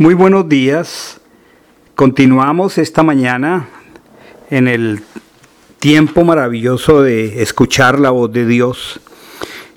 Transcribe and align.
Muy 0.00 0.14
buenos 0.14 0.48
días. 0.48 1.20
Continuamos 1.94 2.78
esta 2.78 3.02
mañana 3.02 3.68
en 4.48 4.66
el 4.66 5.02
tiempo 5.78 6.24
maravilloso 6.24 7.02
de 7.02 7.42
escuchar 7.42 8.00
la 8.00 8.08
voz 8.08 8.32
de 8.32 8.46
Dios. 8.46 8.98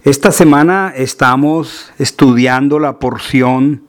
Esta 0.05 0.31
semana 0.31 0.93
estamos 0.95 1.91
estudiando 1.99 2.79
la 2.79 2.99
porción 2.99 3.83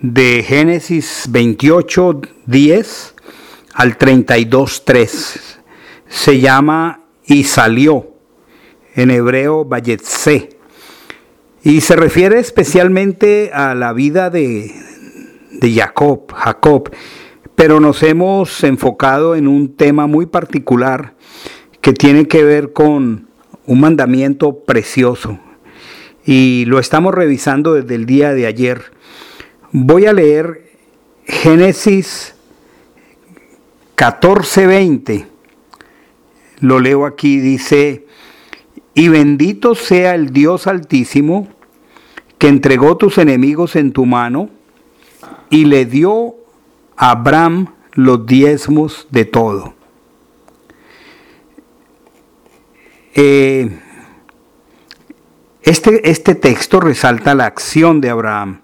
de 0.00 0.44
Génesis 0.46 1.24
28, 1.30 2.20
10 2.46 3.14
al 3.74 3.96
32, 3.96 4.84
3. 4.84 5.58
Se 6.06 6.38
llama 6.38 7.00
y 7.26 7.42
salió, 7.42 8.14
en 8.94 9.10
hebreo 9.10 9.64
Bayetse, 9.64 10.56
y 11.64 11.80
se 11.80 11.96
refiere 11.96 12.38
especialmente 12.38 13.50
a 13.52 13.74
la 13.74 13.92
vida 13.92 14.30
de, 14.30 14.89
de 15.60 15.72
Jacob, 15.72 16.32
Jacob, 16.32 16.90
pero 17.54 17.78
nos 17.78 18.02
hemos 18.02 18.64
enfocado 18.64 19.36
en 19.36 19.46
un 19.46 19.76
tema 19.76 20.06
muy 20.06 20.26
particular 20.26 21.14
que 21.80 21.92
tiene 21.92 22.26
que 22.26 22.42
ver 22.42 22.72
con 22.72 23.28
un 23.66 23.80
mandamiento 23.80 24.64
precioso 24.64 25.38
y 26.24 26.64
lo 26.66 26.78
estamos 26.78 27.14
revisando 27.14 27.74
desde 27.74 27.94
el 27.94 28.06
día 28.06 28.32
de 28.34 28.46
ayer. 28.46 28.92
Voy 29.72 30.06
a 30.06 30.12
leer 30.12 30.70
Génesis 31.24 32.34
14:20. 33.96 35.26
Lo 36.60 36.78
leo 36.78 37.06
aquí, 37.06 37.40
dice, 37.40 38.06
y 38.94 39.08
bendito 39.08 39.74
sea 39.74 40.14
el 40.14 40.30
Dios 40.30 40.66
altísimo 40.66 41.48
que 42.38 42.48
entregó 42.48 42.96
tus 42.96 43.18
enemigos 43.18 43.76
en 43.76 43.92
tu 43.92 44.06
mano 44.06 44.50
y 45.50 45.64
le 45.64 45.84
dio 45.84 46.36
a 46.96 47.10
Abraham 47.10 47.74
los 47.92 48.24
diezmos 48.24 49.08
de 49.10 49.24
todo. 49.24 49.74
Eh, 53.14 53.78
este, 55.62 56.08
este 56.08 56.34
texto 56.34 56.80
resalta 56.80 57.34
la 57.34 57.46
acción 57.46 58.00
de 58.00 58.10
Abraham. 58.10 58.62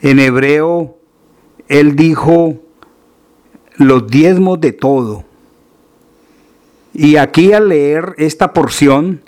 En 0.00 0.18
hebreo, 0.18 0.98
él 1.68 1.94
dijo 1.94 2.60
los 3.76 4.06
diezmos 4.08 4.60
de 4.60 4.72
todo. 4.72 5.24
Y 6.92 7.16
aquí 7.16 7.52
al 7.52 7.68
leer 7.68 8.14
esta 8.18 8.52
porción, 8.52 9.22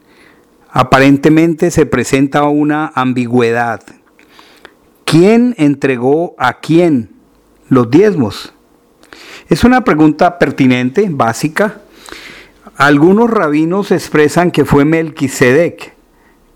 aparentemente 0.70 1.70
se 1.70 1.86
presenta 1.86 2.44
una 2.44 2.92
ambigüedad. 2.94 3.82
¿Quién 5.06 5.54
entregó 5.56 6.34
a 6.36 6.54
quién 6.58 7.10
los 7.68 7.88
diezmos? 7.88 8.52
Es 9.48 9.62
una 9.62 9.84
pregunta 9.84 10.36
pertinente, 10.36 11.06
básica. 11.08 11.80
Algunos 12.76 13.30
rabinos 13.30 13.92
expresan 13.92 14.50
que 14.50 14.64
fue 14.64 14.84
Melquisedec 14.84 15.94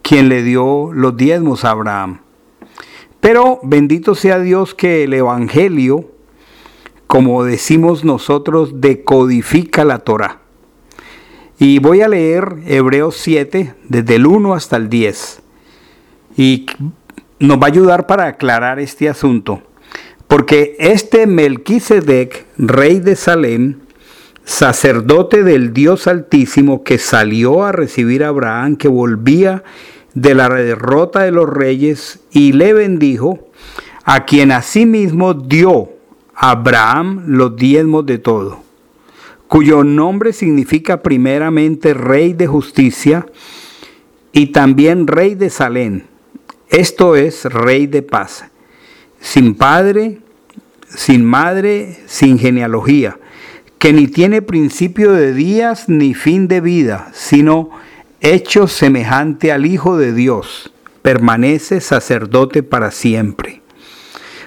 quien 0.03 0.29
le 0.29 0.43
dio 0.43 0.91
los 0.93 1.17
diezmos 1.17 1.65
a 1.65 1.71
Abraham. 1.71 2.23
Pero 3.21 3.61
bendito 3.63 4.17
sea 4.17 4.41
Dios 4.41 4.75
que 4.75 5.05
el 5.05 5.15
Evangelio, 5.15 6.11
como 7.07 7.45
decimos 7.45 8.05
nosotros, 8.05 8.81
decodifica 8.81 9.85
la 9.85 10.01
Torah. 10.01 10.41
Y 11.61 11.79
voy 11.79 12.01
a 12.01 12.09
leer 12.09 12.57
Hebreos 12.67 13.17
7, 13.17 13.77
desde 13.89 14.17
el 14.17 14.27
1 14.27 14.55
hasta 14.55 14.77
el 14.77 14.89
10. 14.89 15.41
Y 16.37 16.67
nos 17.41 17.59
va 17.59 17.65
a 17.65 17.71
ayudar 17.71 18.07
para 18.07 18.27
aclarar 18.27 18.79
este 18.79 19.09
asunto. 19.09 19.63
Porque 20.29 20.77
este 20.79 21.27
Melquisedec, 21.27 22.47
rey 22.57 23.01
de 23.01 23.17
Salem, 23.17 23.81
sacerdote 24.45 25.43
del 25.43 25.73
Dios 25.73 26.07
Altísimo, 26.07 26.85
que 26.85 26.99
salió 26.99 27.65
a 27.65 27.73
recibir 27.73 28.23
a 28.23 28.29
Abraham, 28.29 28.77
que 28.77 28.89
volvía 28.89 29.65
de 30.15 30.35
la 30.35 30.49
derrota 30.49 31.23
de 31.23 31.33
los 31.33 31.49
reyes, 31.49 32.21
y 32.31 32.53
le 32.53 32.75
bendijo, 32.75 33.51
a 34.05 34.25
quien 34.25 34.53
asimismo 34.53 35.35
dio 35.35 35.91
a 36.35 36.51
Abraham 36.53 37.25
los 37.27 37.57
diezmos 37.57 38.07
de 38.07 38.19
todo, 38.19 38.61
cuyo 39.49 39.83
nombre 39.83 40.33
significa 40.33 41.03
primeramente 41.03 41.95
rey 41.95 42.33
de 42.33 42.47
justicia 42.47 43.27
y 44.33 44.47
también 44.47 45.07
rey 45.07 45.35
de 45.35 45.51
Salem 45.51 46.10
esto 46.71 47.17
es 47.17 47.45
rey 47.47 47.89
de 47.89 48.03
paz, 48.03 48.45
sin 49.21 49.57
padre, 49.57 50.21
sin 50.87 51.25
madre, 51.25 51.99
sin 52.07 52.39
genealogía, 52.39 53.19
que 53.79 53.93
ni 53.93 54.07
tiene 54.07 54.41
principio 54.41 55.13
de 55.13 55.33
días 55.33 55.89
ni 55.89 56.15
fin 56.15 56.47
de 56.47 56.61
vida, 56.61 57.11
sino 57.13 57.71
hecho 58.21 58.69
semejante 58.69 59.51
al 59.51 59.67
Hijo 59.67 59.97
de 59.97 60.13
Dios, 60.13 60.73
permanece 61.03 61.81
sacerdote 61.81 62.63
para 62.63 62.93
siempre. 62.93 63.63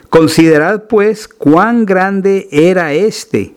Considerad 0.09 0.87
pues 0.87 1.27
cuán 1.27 1.85
grande 1.85 2.47
era 2.51 2.93
éste, 2.93 3.55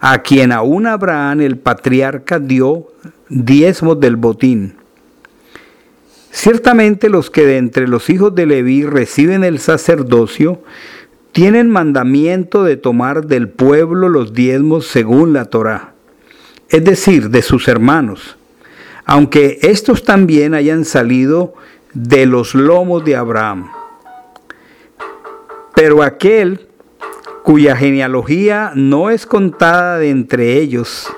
a 0.00 0.22
quien 0.22 0.52
aún 0.52 0.86
Abraham 0.86 1.42
el 1.42 1.58
patriarca 1.58 2.38
dio 2.38 2.88
diezmos 3.28 4.00
del 4.00 4.16
botín 4.16 4.77
Ciertamente 6.30 7.08
los 7.08 7.30
que 7.30 7.46
de 7.46 7.56
entre 7.56 7.88
los 7.88 8.10
hijos 8.10 8.34
de 8.34 8.46
Leví 8.46 8.84
reciben 8.84 9.44
el 9.44 9.58
sacerdocio, 9.58 10.62
tienen 11.32 11.70
mandamiento 11.70 12.64
de 12.64 12.76
tomar 12.76 13.26
del 13.26 13.48
pueblo 13.48 14.08
los 14.08 14.32
diezmos 14.32 14.86
según 14.86 15.32
la 15.32 15.46
Torá, 15.46 15.94
es 16.68 16.84
decir, 16.84 17.30
de 17.30 17.42
sus 17.42 17.68
hermanos, 17.68 18.36
aunque 19.04 19.58
estos 19.62 20.04
también 20.04 20.54
hayan 20.54 20.84
salido 20.84 21.54
de 21.94 22.26
los 22.26 22.54
lomos 22.54 23.04
de 23.04 23.16
Abraham. 23.16 23.70
Pero 25.74 26.02
aquel 26.02 26.68
cuya 27.42 27.76
genealogía 27.76 28.72
no 28.74 29.10
es 29.10 29.24
contada 29.24 29.98
de 29.98 30.10
entre 30.10 30.58
ellos, 30.58 31.08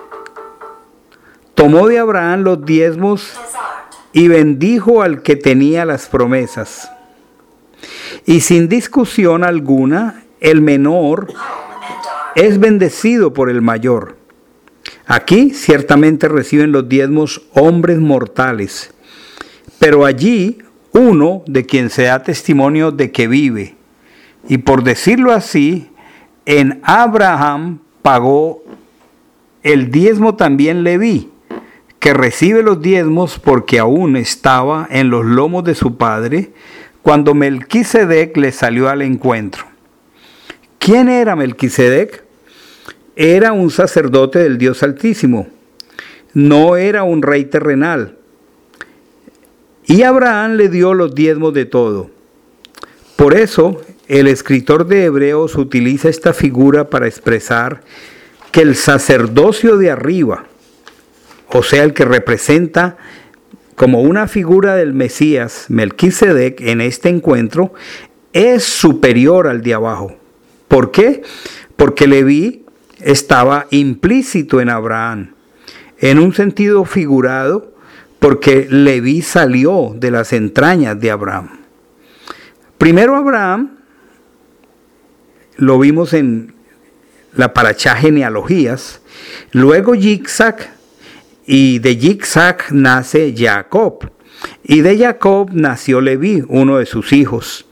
tomó 1.54 1.88
de 1.88 1.98
Abraham 1.98 2.42
los 2.42 2.64
diezmos 2.64 3.38
y 4.12 4.28
bendijo 4.28 5.02
al 5.02 5.22
que 5.22 5.36
tenía 5.36 5.84
las 5.84 6.06
promesas. 6.06 6.90
Y 8.26 8.40
sin 8.40 8.68
discusión 8.68 9.44
alguna, 9.44 10.24
el 10.40 10.60
menor 10.60 11.32
es 12.34 12.58
bendecido 12.58 13.32
por 13.32 13.50
el 13.50 13.62
mayor. 13.62 14.16
Aquí 15.06 15.50
ciertamente 15.50 16.28
reciben 16.28 16.72
los 16.72 16.88
diezmos 16.88 17.42
hombres 17.52 17.98
mortales, 17.98 18.92
pero 19.78 20.04
allí 20.04 20.58
uno 20.92 21.42
de 21.46 21.66
quien 21.66 21.90
se 21.90 22.04
da 22.04 22.22
testimonio 22.22 22.90
de 22.90 23.10
que 23.10 23.28
vive. 23.28 23.76
Y 24.48 24.58
por 24.58 24.82
decirlo 24.82 25.32
así, 25.32 25.90
en 26.46 26.80
Abraham 26.82 27.80
pagó 28.02 28.62
el 29.62 29.90
diezmo 29.90 30.36
también 30.36 30.82
Leví 30.82 31.30
que 32.00 32.14
recibe 32.14 32.62
los 32.62 32.82
diezmos 32.82 33.38
porque 33.38 33.78
aún 33.78 34.16
estaba 34.16 34.88
en 34.90 35.10
los 35.10 35.24
lomos 35.24 35.62
de 35.64 35.74
su 35.74 35.96
padre 35.96 36.50
cuando 37.02 37.34
Melquisedec 37.34 38.36
le 38.36 38.52
salió 38.52 38.88
al 38.88 39.02
encuentro. 39.02 39.64
¿Quién 40.78 41.08
era 41.08 41.36
Melquisedec? 41.36 42.24
Era 43.16 43.52
un 43.52 43.70
sacerdote 43.70 44.38
del 44.38 44.56
Dios 44.56 44.82
Altísimo, 44.82 45.48
no 46.32 46.76
era 46.76 47.02
un 47.02 47.22
rey 47.22 47.44
terrenal. 47.44 48.16
Y 49.84 50.02
Abraham 50.02 50.52
le 50.52 50.68
dio 50.68 50.94
los 50.94 51.14
diezmos 51.14 51.52
de 51.52 51.66
todo. 51.66 52.10
Por 53.16 53.34
eso 53.34 53.82
el 54.08 54.26
escritor 54.26 54.86
de 54.86 55.04
Hebreos 55.04 55.56
utiliza 55.56 56.08
esta 56.08 56.32
figura 56.32 56.88
para 56.88 57.06
expresar 57.06 57.82
que 58.52 58.62
el 58.62 58.74
sacerdocio 58.74 59.76
de 59.76 59.90
arriba, 59.90 60.46
o 61.52 61.62
sea, 61.62 61.84
el 61.84 61.94
que 61.94 62.04
representa 62.04 62.96
como 63.76 64.02
una 64.02 64.28
figura 64.28 64.76
del 64.76 64.92
Mesías, 64.92 65.66
Melquisedec, 65.68 66.60
en 66.60 66.80
este 66.80 67.08
encuentro, 67.08 67.72
es 68.32 68.62
superior 68.62 69.46
al 69.46 69.62
de 69.62 69.74
abajo. 69.74 70.16
¿Por 70.68 70.90
qué? 70.90 71.22
Porque 71.76 72.06
Leví 72.06 72.64
estaba 73.00 73.66
implícito 73.70 74.60
en 74.60 74.68
Abraham, 74.68 75.34
en 75.98 76.18
un 76.18 76.34
sentido 76.34 76.84
figurado, 76.84 77.72
porque 78.18 78.66
Leví 78.70 79.22
salió 79.22 79.94
de 79.96 80.10
las 80.10 80.32
entrañas 80.32 81.00
de 81.00 81.10
Abraham. 81.10 81.60
Primero 82.78 83.16
Abraham, 83.16 83.78
lo 85.56 85.78
vimos 85.78 86.12
en 86.12 86.54
la 87.34 87.52
paracha 87.52 87.96
genealogías, 87.96 89.00
luego 89.52 89.94
Yitzhak, 89.94 90.70
y 91.52 91.80
de 91.80 91.96
Yitzhak 91.96 92.70
nace 92.70 93.34
Jacob. 93.36 94.08
Y 94.62 94.82
de 94.82 94.96
Jacob 94.96 95.50
nació 95.52 96.00
Leví, 96.00 96.44
uno 96.46 96.78
de 96.78 96.86
sus 96.86 97.12
hijos. 97.12 97.66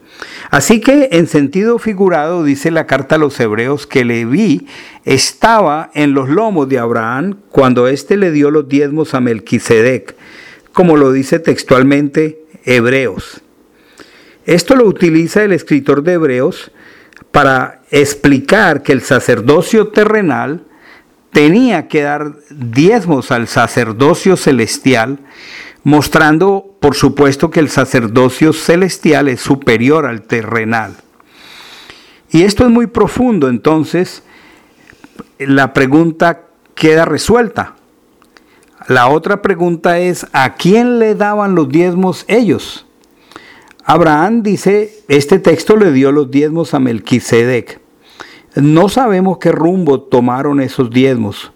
Así 0.50 0.80
que 0.80 1.10
en 1.12 1.28
sentido 1.28 1.78
figurado 1.78 2.42
dice 2.42 2.72
la 2.72 2.88
carta 2.88 3.14
a 3.14 3.18
los 3.18 3.38
hebreos 3.38 3.86
que 3.86 4.04
Leví 4.04 4.66
estaba 5.04 5.92
en 5.94 6.12
los 6.12 6.28
lomos 6.28 6.68
de 6.68 6.80
Abraham 6.80 7.36
cuando 7.52 7.86
éste 7.86 8.16
le 8.16 8.32
dio 8.32 8.50
los 8.50 8.68
diezmos 8.68 9.14
a 9.14 9.20
Melquisedec, 9.20 10.16
como 10.72 10.96
lo 10.96 11.12
dice 11.12 11.38
textualmente 11.38 12.42
Hebreos. 12.64 13.42
Esto 14.44 14.74
lo 14.74 14.86
utiliza 14.86 15.44
el 15.44 15.52
escritor 15.52 16.02
de 16.02 16.14
Hebreos 16.14 16.72
para 17.30 17.82
explicar 17.92 18.82
que 18.82 18.90
el 18.90 19.02
sacerdocio 19.02 19.86
terrenal 19.88 20.64
tenía 21.32 21.88
que 21.88 22.02
dar 22.02 22.34
diezmos 22.50 23.30
al 23.30 23.48
sacerdocio 23.48 24.36
celestial, 24.36 25.18
mostrando 25.84 26.76
por 26.80 26.94
supuesto 26.94 27.50
que 27.50 27.60
el 27.60 27.68
sacerdocio 27.68 28.52
celestial 28.52 29.28
es 29.28 29.40
superior 29.40 30.06
al 30.06 30.22
terrenal. 30.22 30.94
Y 32.30 32.42
esto 32.42 32.64
es 32.64 32.70
muy 32.70 32.86
profundo, 32.86 33.48
entonces 33.48 34.22
la 35.38 35.72
pregunta 35.72 36.42
queda 36.74 37.04
resuelta. 37.04 37.74
La 38.86 39.08
otra 39.08 39.42
pregunta 39.42 39.98
es, 39.98 40.26
¿a 40.32 40.54
quién 40.54 40.98
le 40.98 41.14
daban 41.14 41.54
los 41.54 41.68
diezmos 41.68 42.24
ellos? 42.28 42.86
Abraham 43.84 44.42
dice, 44.42 45.02
este 45.08 45.38
texto 45.38 45.76
le 45.76 45.92
dio 45.92 46.12
los 46.12 46.30
diezmos 46.30 46.74
a 46.74 46.78
Melquisedec. 46.78 47.80
No 48.54 48.88
sabemos 48.88 49.38
qué 49.38 49.52
rumbo 49.52 50.00
tomaron 50.00 50.60
esos 50.60 50.90
diezmos. 50.90 51.52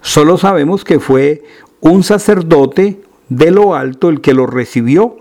Solo 0.00 0.36
sabemos 0.36 0.84
que 0.84 1.00
fue 1.00 1.44
un 1.80 2.02
sacerdote 2.02 3.00
de 3.28 3.50
lo 3.50 3.74
alto 3.74 4.08
el 4.08 4.20
que 4.20 4.34
los 4.34 4.50
recibió 4.50 5.16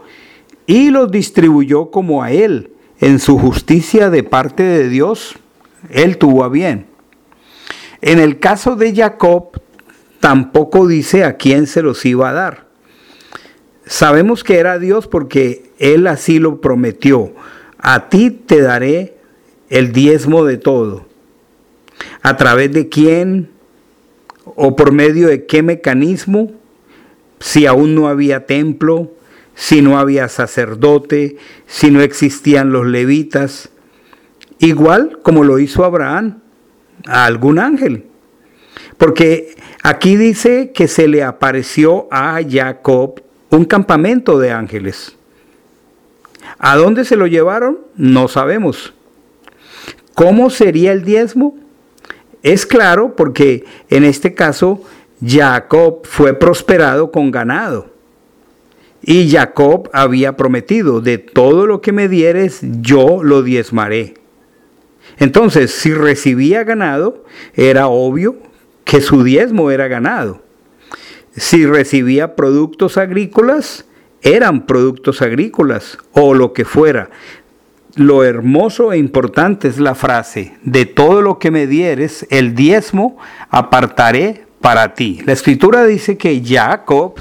y 0.66 0.90
los 0.90 1.12
distribuyó 1.12 1.92
como 1.92 2.24
a 2.24 2.32
él 2.32 2.72
en 3.00 3.20
su 3.20 3.38
justicia 3.38 4.10
de 4.10 4.24
parte 4.24 4.64
de 4.64 4.90
Dios. 4.90 5.36
Él 5.90 6.18
tuvo 6.18 6.44
a 6.44 6.50
bien. 6.50 6.88
En 8.02 8.20
el 8.20 8.40
caso 8.40 8.76
de 8.76 8.96
Jacob, 8.96 9.62
tampoco 10.20 10.88
dice 10.88 11.24
a 11.24 11.38
quién 11.38 11.68
se 11.68 11.82
los 11.82 12.06
iba 12.06 12.30
a 12.30 12.34
dar. 12.34 12.68
Sabemos 13.86 14.44
que 14.44 14.60
era 14.60 14.80
Dios 14.80 15.08
porque 15.08 15.72
Él 15.78 16.08
así 16.08 16.40
lo 16.40 16.62
prometió. 16.62 17.34
A 17.78 18.10
ti 18.10 18.30
te 18.32 18.62
daré 18.62 19.18
el 19.72 19.94
diezmo 19.94 20.46
de 20.46 20.58
todo. 20.58 21.06
¿A 22.22 22.38
través 22.38 22.72
de 22.74 22.90
quién 22.90 23.50
o 24.44 24.76
por 24.76 24.92
medio 24.92 25.30
de 25.30 25.46
qué 25.48 25.64
mecanismo? 25.64 26.52
Si 27.40 27.66
aún 27.66 27.96
no 27.96 28.08
había 28.08 28.46
templo, 28.46 29.12
si 29.56 29.82
no 29.82 29.98
había 29.98 30.28
sacerdote, 30.28 31.38
si 31.66 31.90
no 31.90 32.02
existían 32.02 32.72
los 32.72 32.86
levitas, 32.86 33.70
igual 34.60 35.20
como 35.24 35.44
lo 35.44 35.58
hizo 35.58 35.86
Abraham 35.86 36.42
a 37.08 37.26
algún 37.26 37.58
ángel. 37.58 38.06
Porque 38.98 39.56
aquí 39.84 40.18
dice 40.18 40.72
que 40.74 40.88
se 40.88 41.08
le 41.08 41.24
apareció 41.24 42.08
a 42.12 42.40
Jacob 42.48 43.22
un 43.50 43.64
campamento 43.66 44.38
de 44.38 44.52
ángeles. 44.52 45.16
¿A 46.60 46.76
dónde 46.76 47.06
se 47.06 47.16
lo 47.16 47.26
llevaron? 47.26 47.80
No 47.96 48.28
sabemos. 48.28 48.94
¿Cómo 50.14 50.50
sería 50.50 50.92
el 50.92 51.04
diezmo? 51.04 51.58
Es 52.44 52.66
claro 52.66 53.16
porque 53.16 53.66
en 53.90 54.04
este 54.04 54.34
caso 54.34 54.84
Jacob 55.26 56.02
fue 56.04 56.34
prosperado 56.34 57.12
con 57.12 57.32
ganado. 57.32 57.92
Y 59.04 59.30
Jacob 59.32 59.90
había 59.94 60.38
prometido, 60.38 61.02
de 61.02 61.18
todo 61.18 61.66
lo 61.66 61.82
que 61.82 61.92
me 61.92 62.08
dieres, 62.08 62.60
yo 62.62 63.24
lo 63.24 63.42
diezmaré. 63.42 64.16
Entonces, 65.18 65.72
si 65.72 65.94
recibía 65.94 66.64
ganado, 66.64 67.24
era 67.56 67.88
obvio 67.88 68.38
que 68.84 69.02
su 69.02 69.24
diezmo 69.24 69.72
era 69.72 69.88
ganado. 69.88 70.44
Si 71.36 71.66
recibía 71.66 72.36
productos 72.36 72.98
agrícolas, 72.98 73.86
eran 74.22 74.68
productos 74.68 75.22
agrícolas 75.22 75.98
o 76.12 76.34
lo 76.36 76.54
que 76.54 76.66
fuera 76.66 77.10
lo 77.96 78.24
hermoso 78.24 78.94
e 78.94 78.98
importante 78.98 79.68
es 79.68 79.78
la 79.80 79.96
frase, 79.96 80.54
de 80.64 80.86
todo 80.86 81.22
lo 81.22 81.40
que 81.40 81.52
me 81.52 81.68
dieres, 81.68 82.26
el 82.30 82.56
diezmo 82.56 83.18
apartaré 83.50 84.46
para 84.62 84.94
ti. 84.94 85.22
La 85.26 85.34
escritura 85.34 85.86
dice 85.86 86.18
que 86.18 86.42
Jacob 86.46 87.16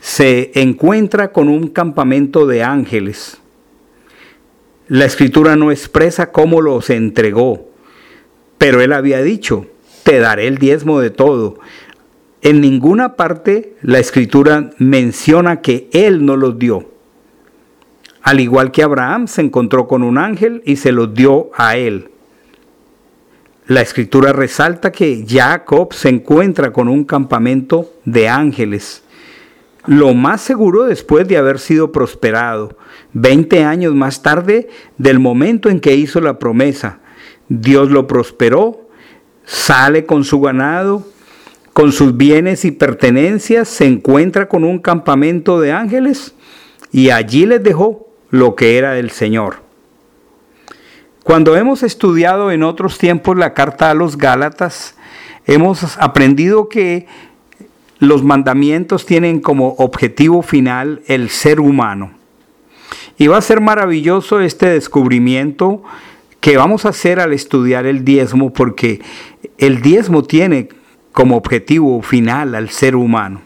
se 0.00 0.52
encuentra 0.54 1.32
con 1.32 1.48
un 1.48 1.68
campamento 1.68 2.46
de 2.46 2.62
ángeles. 2.62 3.38
La 4.88 5.04
escritura 5.04 5.56
no 5.56 5.70
expresa 5.70 6.30
cómo 6.30 6.60
los 6.60 6.90
entregó, 6.90 7.68
pero 8.58 8.80
él 8.80 8.92
había 8.92 9.22
dicho, 9.22 9.66
te 10.04 10.18
daré 10.18 10.46
el 10.46 10.58
diezmo 10.58 11.00
de 11.00 11.10
todo. 11.10 11.58
En 12.42 12.60
ninguna 12.60 13.16
parte 13.16 13.76
la 13.82 13.98
escritura 13.98 14.70
menciona 14.78 15.62
que 15.62 15.88
él 15.92 16.24
no 16.24 16.36
los 16.36 16.58
dio. 16.58 16.93
Al 18.24 18.40
igual 18.40 18.72
que 18.72 18.82
Abraham 18.82 19.28
se 19.28 19.42
encontró 19.42 19.86
con 19.86 20.02
un 20.02 20.16
ángel 20.16 20.62
y 20.64 20.76
se 20.76 20.92
lo 20.92 21.06
dio 21.06 21.50
a 21.54 21.76
él. 21.76 22.08
La 23.66 23.82
escritura 23.82 24.32
resalta 24.32 24.90
que 24.90 25.26
Jacob 25.28 25.92
se 25.92 26.08
encuentra 26.08 26.72
con 26.72 26.88
un 26.88 27.04
campamento 27.04 27.92
de 28.06 28.30
ángeles. 28.30 29.02
Lo 29.84 30.14
más 30.14 30.40
seguro 30.40 30.84
después 30.84 31.28
de 31.28 31.36
haber 31.36 31.58
sido 31.58 31.92
prosperado, 31.92 32.78
20 33.12 33.62
años 33.62 33.94
más 33.94 34.22
tarde 34.22 34.70
del 34.96 35.18
momento 35.18 35.68
en 35.68 35.78
que 35.78 35.94
hizo 35.94 36.18
la 36.22 36.38
promesa. 36.38 37.00
Dios 37.50 37.90
lo 37.90 38.06
prosperó, 38.06 38.88
sale 39.44 40.06
con 40.06 40.24
su 40.24 40.40
ganado, 40.40 41.06
con 41.74 41.92
sus 41.92 42.16
bienes 42.16 42.64
y 42.64 42.70
pertenencias, 42.70 43.68
se 43.68 43.84
encuentra 43.84 44.48
con 44.48 44.64
un 44.64 44.78
campamento 44.78 45.60
de 45.60 45.72
ángeles 45.72 46.34
y 46.90 47.10
allí 47.10 47.44
les 47.44 47.62
dejó 47.62 48.03
lo 48.34 48.56
que 48.56 48.78
era 48.78 48.94
del 48.94 49.12
Señor. 49.12 49.62
Cuando 51.22 51.56
hemos 51.56 51.84
estudiado 51.84 52.50
en 52.50 52.64
otros 52.64 52.98
tiempos 52.98 53.36
la 53.36 53.54
carta 53.54 53.90
a 53.90 53.94
los 53.94 54.18
Gálatas, 54.18 54.96
hemos 55.46 55.96
aprendido 55.98 56.68
que 56.68 57.06
los 58.00 58.24
mandamientos 58.24 59.06
tienen 59.06 59.38
como 59.38 59.74
objetivo 59.78 60.42
final 60.42 61.02
el 61.06 61.30
ser 61.30 61.60
humano. 61.60 62.10
Y 63.18 63.28
va 63.28 63.36
a 63.38 63.40
ser 63.40 63.60
maravilloso 63.60 64.40
este 64.40 64.66
descubrimiento 64.66 65.84
que 66.40 66.56
vamos 66.56 66.86
a 66.86 66.88
hacer 66.88 67.20
al 67.20 67.32
estudiar 67.32 67.86
el 67.86 68.04
diezmo, 68.04 68.52
porque 68.52 69.00
el 69.58 69.80
diezmo 69.80 70.24
tiene 70.24 70.70
como 71.12 71.36
objetivo 71.36 72.02
final 72.02 72.56
al 72.56 72.68
ser 72.70 72.96
humano. 72.96 73.42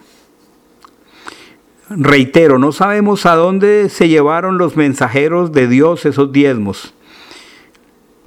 Reitero, 1.90 2.59
no 2.59 2.73
sabemos 2.73 3.25
a 3.25 3.35
dónde 3.35 3.88
se 3.88 4.09
llevaron 4.09 4.59
los 4.59 4.76
mensajeros 4.76 5.52
de 5.52 5.68
Dios 5.68 6.04
esos 6.04 6.33
diezmos, 6.33 6.92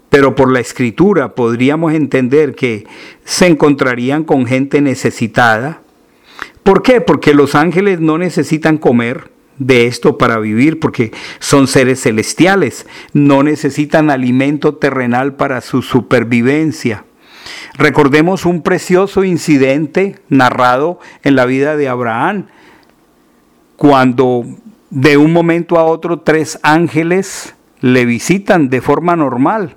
pero 0.10 0.34
por 0.34 0.52
la 0.52 0.60
escritura 0.60 1.36
podríamos 1.36 1.94
entender 1.94 2.56
que 2.56 2.88
se 3.24 3.46
encontrarían 3.46 4.24
con 4.24 4.48
gente 4.48 4.82
necesitada. 4.82 5.82
¿Por 6.64 6.82
qué? 6.82 7.02
Porque 7.02 7.36
los 7.36 7.54
ángeles 7.54 8.00
no 8.00 8.18
necesitan 8.18 8.80
comer 8.80 9.30
de 9.60 9.86
esto 9.86 10.18
para 10.18 10.40
vivir, 10.40 10.80
porque 10.80 11.12
son 11.38 11.68
seres 11.68 12.02
celestiales, 12.02 12.88
no 13.14 13.44
necesitan 13.44 14.10
alimento 14.10 14.74
terrenal 14.76 15.36
para 15.36 15.62
su 15.62 15.84
supervivencia. 15.84 17.06
Recordemos 17.78 18.46
un 18.46 18.64
precioso 18.64 19.24
incidente 19.24 20.18
narrado 20.30 21.00
en 21.24 21.36
la 21.36 21.46
vida 21.46 21.78
de 21.78 21.88
Abraham, 21.90 22.48
cuando 23.82 24.46
de 24.92 25.18
un 25.18 25.34
momento 25.34 25.80
a 25.80 25.86
otro 25.86 26.20
tres 26.20 26.60
ángeles 26.62 27.56
le 27.80 28.06
visitan 28.06 28.70
de 28.70 28.80
forma 28.80 29.16
normal. 29.16 29.76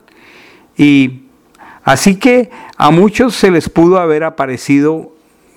Y 0.76 1.23
así 1.84 2.16
que 2.16 2.50
a 2.76 2.90
muchos 2.90 3.34
se 3.34 3.50
les 3.50 3.70
pudo 3.70 3.99
haber 3.99 4.23
aparecido, 4.23 5.14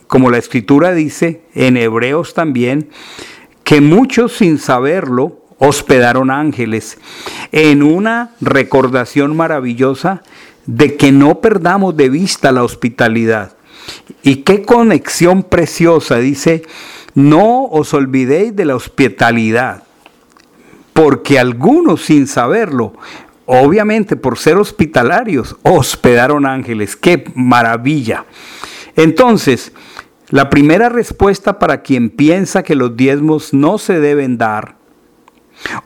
como 0.08 0.32
la 0.32 0.38
escritura 0.38 0.94
dice, 0.94 1.42
en 1.56 1.76
Hebreos 1.76 2.34
también, 2.34 2.88
que 3.66 3.82
muchos 3.82 4.38
sin 4.38 4.60
saberlo 4.60 5.42
hospedaron 5.58 6.32
ángeles 6.32 7.00
en 7.52 7.84
una 7.84 8.32
recordación 8.40 9.36
maravillosa 9.36 10.24
de 10.66 10.96
que 10.96 11.12
no 11.12 11.42
perdamos 11.42 11.98
de 11.98 12.08
vista 12.08 12.54
la 12.54 12.64
hospitalidad. 12.64 13.58
Y 14.24 14.38
qué 14.38 14.62
conexión 14.62 15.44
preciosa, 15.44 16.20
dice, 16.20 16.64
no 17.18 17.64
os 17.64 17.96
olvidéis 17.96 18.56
de 18.56 18.64
la 18.64 18.76
hospitalidad, 18.76 19.82
porque 20.94 21.40
algunos 21.40 22.06
sin 22.06 22.28
saberlo, 22.28 22.94
obviamente 23.48 24.16
por 24.16 24.38
ser 24.38 24.58
hospitalarios, 24.58 25.56
hospedaron 25.64 26.46
ángeles. 26.46 26.96
¡Qué 26.96 27.26
maravilla! 27.34 28.26
Entonces, 28.96 29.72
la 30.30 30.52
primera 30.52 30.90
respuesta 30.90 31.58
para 31.58 31.82
quien 31.82 32.12
piensa 32.12 32.62
que 32.62 32.76
los 32.76 32.96
diezmos 32.96 33.52
no 33.52 33.80
se 33.80 34.00
deben 34.00 34.38
dar 34.38 34.76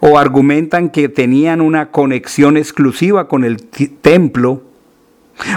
o 0.02 0.18
argumentan 0.20 0.90
que 0.90 1.08
tenían 1.08 1.62
una 1.62 1.92
conexión 1.92 2.58
exclusiva 2.58 3.30
con 3.30 3.46
el 3.46 3.64
templo, 4.02 4.64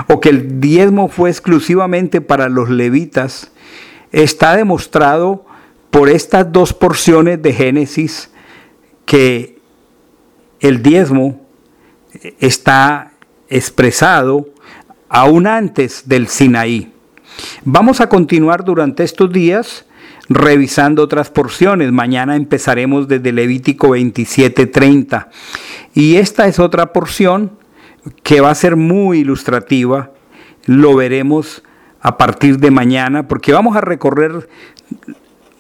o 0.07 0.21
que 0.21 0.29
el 0.29 0.61
diezmo 0.61 1.09
fue 1.09 1.31
exclusivamente 1.31 2.21
para 2.21 2.49
los 2.49 2.71
levitas, 2.71 3.51
está 4.13 4.55
demostrado 4.55 5.47
por 5.95 6.09
estas 6.09 6.51
dos 6.51 6.73
porciones 6.73 7.41
de 7.41 7.53
Génesis 7.53 8.29
que 9.07 9.61
el 10.59 10.83
diezmo 10.83 11.41
está 12.41 13.13
expresado 13.49 14.49
aún 15.09 15.47
antes 15.47 16.09
del 16.09 16.27
Sinaí. 16.27 16.93
Vamos 17.65 18.01
a 18.01 18.09
continuar 18.09 18.65
durante 18.65 19.05
estos 19.05 19.33
días 19.33 19.87
revisando 20.29 21.01
otras 21.01 21.31
porciones. 21.31 21.93
Mañana 21.93 22.35
empezaremos 22.35 23.07
desde 23.07 23.31
Levítico 23.31 23.91
27:30. 23.91 25.29
Y 25.95 26.17
esta 26.17 26.49
es 26.49 26.59
otra 26.59 26.93
porción 26.93 27.53
que 28.25 28.41
va 28.41 28.51
a 28.51 28.57
ser 28.57 28.75
muy 28.75 29.21
ilustrativa. 29.21 30.11
Lo 30.65 30.97
veremos 30.97 31.63
a 32.01 32.19
partir 32.19 32.59
de 32.59 32.73
mañana 32.73 33.29
porque 33.29 33.53
vamos 33.53 33.77
a 33.77 33.81
recorrer 33.81 34.49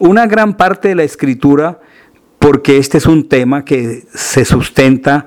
una 0.04 0.26
gran 0.26 0.56
parte 0.56 0.88
de 0.88 0.94
la 0.94 1.02
escritura 1.02 1.80
porque 2.38 2.76
este 2.76 2.99
es 2.99 3.06
un 3.06 3.26
tema 3.26 3.64
que 3.64 4.04
se 4.14 4.44
sustenta 4.44 5.26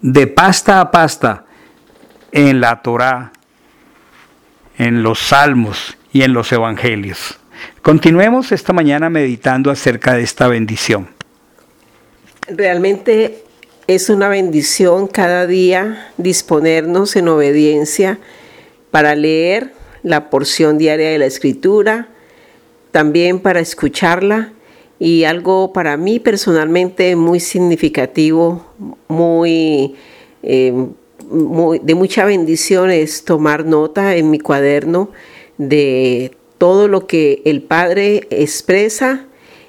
de 0.00 0.26
pasta 0.26 0.80
a 0.80 0.90
pasta 0.90 1.44
en 2.32 2.62
la 2.62 2.80
Torá, 2.80 3.32
en 4.78 5.02
los 5.02 5.18
salmos 5.18 5.98
y 6.14 6.22
en 6.22 6.32
los 6.32 6.50
evangelios. 6.50 7.38
Continuemos 7.82 8.52
esta 8.52 8.72
mañana 8.72 9.10
meditando 9.10 9.70
acerca 9.70 10.14
de 10.14 10.22
esta 10.22 10.48
bendición. 10.48 11.08
Realmente 12.48 13.44
es 13.86 14.08
una 14.08 14.28
bendición 14.28 15.08
cada 15.08 15.46
día 15.46 16.10
disponernos 16.16 17.16
en 17.16 17.28
obediencia 17.28 18.18
para 18.90 19.14
leer 19.14 19.74
la 20.02 20.30
porción 20.30 20.78
diaria 20.78 21.10
de 21.10 21.18
la 21.18 21.26
escritura, 21.26 22.08
también 22.94 23.40
para 23.40 23.58
escucharla 23.58 24.52
y 25.00 25.24
algo 25.24 25.72
para 25.72 25.96
mí 25.96 26.20
personalmente 26.20 27.16
muy 27.16 27.40
significativo, 27.40 28.64
muy, 29.08 29.96
eh, 30.44 30.72
de 31.82 31.94
mucha 31.96 32.24
bendición 32.24 32.92
es 32.92 33.24
tomar 33.24 33.66
nota 33.66 34.14
en 34.14 34.30
mi 34.30 34.38
cuaderno 34.38 35.10
de 35.58 36.36
todo 36.58 36.86
lo 36.86 37.08
que 37.08 37.42
el 37.44 37.62
Padre 37.62 38.28
expresa 38.30 39.26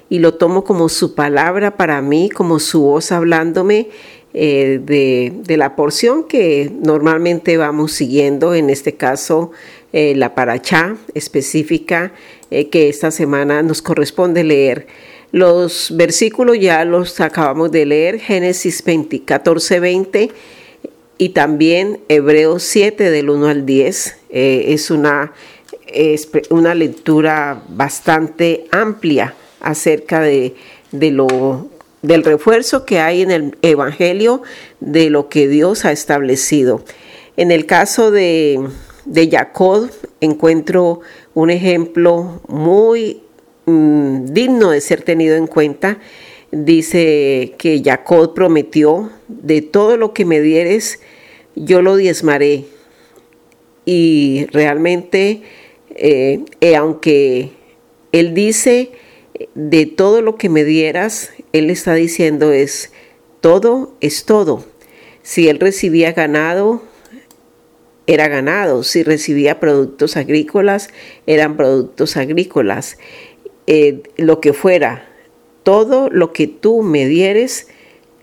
y 0.08 0.20
lo 0.20 0.34
tomo 0.34 0.62
como 0.62 0.88
su 0.88 1.16
palabra 1.16 1.76
para 1.76 2.00
mí, 2.02 2.30
como 2.30 2.60
su 2.60 2.82
voz 2.82 3.10
hablándome 3.10 3.88
eh, 4.34 4.80
de, 4.84 5.56
la 5.56 5.74
porción 5.74 6.24
que 6.24 6.70
normalmente 6.80 7.56
vamos 7.56 7.90
siguiendo, 7.90 8.54
en 8.54 8.70
este 8.70 8.94
caso 8.94 9.50
eh, 9.92 10.14
la 10.14 10.34
paracha 10.34 10.96
específica 11.14 12.12
eh, 12.50 12.68
que 12.68 12.88
esta 12.88 13.10
semana 13.10 13.62
nos 13.62 13.82
corresponde 13.82 14.44
leer. 14.44 14.86
Los 15.32 15.92
versículos 15.96 16.58
ya 16.58 16.84
los 16.84 17.20
acabamos 17.20 17.70
de 17.72 17.86
leer, 17.86 18.20
Génesis 18.20 18.82
20, 18.84 19.22
14, 19.24 19.80
20 19.80 20.30
y 21.18 21.28
también 21.30 22.00
Hebreos 22.08 22.62
7 22.62 23.10
del 23.10 23.30
1 23.30 23.46
al 23.48 23.66
10. 23.66 24.16
es 24.30 24.90
una 24.90 25.32
es 25.86 26.28
una 26.50 26.74
lectura 26.74 27.62
bastante 27.68 28.66
amplia 28.70 29.34
acerca 29.60 30.20
de, 30.20 30.54
lo, 30.92 31.68
del 32.02 32.24
refuerzo 32.24 32.84
que 32.84 33.00
hay 33.00 33.22
en 33.22 33.30
el 33.30 33.58
Evangelio 33.62 34.42
de 34.80 35.10
lo 35.10 35.28
que 35.28 35.48
Dios 35.48 35.84
ha 35.84 35.92
establecido. 35.92 36.84
En 37.36 37.50
el 37.50 37.66
caso 37.66 38.10
de, 38.10 38.60
de 39.04 39.30
Jacob 39.30 39.90
encuentro 40.20 41.00
un 41.36 41.50
ejemplo 41.50 42.40
muy 42.48 43.20
mm, 43.66 44.32
digno 44.32 44.70
de 44.70 44.80
ser 44.80 45.02
tenido 45.02 45.36
en 45.36 45.46
cuenta. 45.46 45.98
Dice 46.50 47.54
que 47.58 47.82
Jacob 47.84 48.32
prometió, 48.32 49.10
de 49.28 49.60
todo 49.60 49.98
lo 49.98 50.14
que 50.14 50.24
me 50.24 50.40
dieres, 50.40 50.98
yo 51.54 51.82
lo 51.82 51.96
diezmaré. 51.96 52.64
Y 53.84 54.46
realmente 54.50 55.42
eh, 55.98 56.40
eh, 56.62 56.74
aunque 56.74 57.50
Él 58.12 58.32
dice, 58.32 58.92
de 59.54 59.84
todo 59.84 60.22
lo 60.22 60.36
que 60.36 60.48
me 60.48 60.64
dieras, 60.64 61.32
Él 61.52 61.68
está 61.68 61.94
diciendo 61.94 62.50
es, 62.50 62.92
todo 63.42 63.94
es 64.00 64.24
todo. 64.24 64.64
Si 65.22 65.48
Él 65.48 65.60
recibía 65.60 66.12
ganado, 66.12 66.82
era 68.06 68.28
ganado. 68.28 68.82
Si 68.82 69.02
recibía 69.02 69.60
productos 69.60 70.16
agrícolas, 70.16 70.90
eran 71.26 71.56
productos 71.56 72.16
agrícolas. 72.16 72.98
Eh, 73.66 74.02
lo 74.16 74.40
que 74.40 74.52
fuera, 74.52 75.08
todo 75.62 76.08
lo 76.10 76.32
que 76.32 76.46
tú 76.46 76.82
me 76.82 77.06
dieres, 77.06 77.68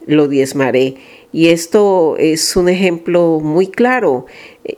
lo 0.05 0.27
diezmaré. 0.27 0.95
Y 1.31 1.49
esto 1.49 2.15
es 2.17 2.55
un 2.55 2.69
ejemplo 2.69 3.39
muy 3.41 3.67
claro. 3.67 4.25